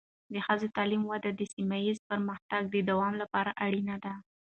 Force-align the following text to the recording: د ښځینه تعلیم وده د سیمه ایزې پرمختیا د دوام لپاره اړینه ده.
د 0.33 0.35
ښځینه 0.45 0.73
تعلیم 0.77 1.03
وده 1.07 1.29
د 1.33 1.41
سیمه 1.53 1.77
ایزې 1.83 2.03
پرمختیا 2.09 2.57
د 2.73 2.75
دوام 2.89 3.13
لپاره 3.21 3.51
اړینه 3.65 3.95
ده. 4.03 4.13